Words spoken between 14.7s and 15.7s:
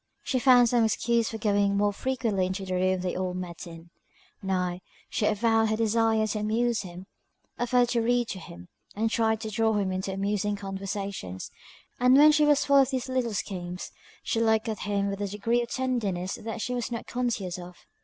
him with a degree of